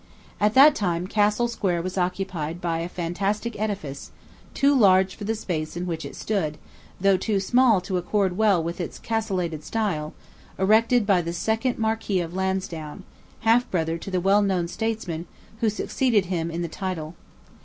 At 0.39 0.55
that 0.55 0.73
time 0.73 1.05
Castle 1.05 1.47
Square 1.47 1.83
was 1.83 1.95
occupied 1.95 2.59
by 2.59 2.79
a 2.79 2.89
fantastic 2.89 3.55
edifice, 3.61 4.09
too 4.55 4.73
large 4.75 5.13
for 5.13 5.25
the 5.25 5.35
space 5.35 5.77
in 5.77 5.85
which 5.85 6.05
it 6.05 6.15
stood, 6.15 6.57
though 6.99 7.17
too 7.17 7.39
small 7.39 7.79
to 7.81 7.97
accord 7.97 8.35
well 8.35 8.63
with 8.63 8.81
its 8.81 8.97
castellated 8.97 9.63
style, 9.63 10.15
erected 10.57 11.05
by 11.05 11.21
the 11.21 11.33
second 11.33 11.77
Marquis 11.77 12.19
of 12.19 12.33
Lansdowne, 12.33 13.03
half 13.41 13.69
brother 13.69 13.99
to 13.99 14.09
the 14.09 14.19
well 14.19 14.41
known 14.41 14.67
statesman, 14.67 15.27
who 15.59 15.69
succeeded 15.69 16.25
him 16.25 16.49
in 16.49 16.63
the 16.63 16.67
title. 16.67 17.13